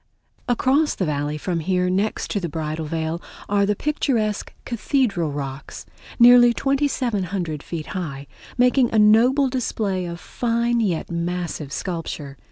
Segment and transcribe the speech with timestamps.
[0.47, 5.85] Across the Valley from here, next to the Bridal Veil, are the picturesque Cathedral Rocks,
[6.17, 8.25] nearly 2700 feet high,
[8.57, 12.35] making a noble display of fine yet massive sculpture.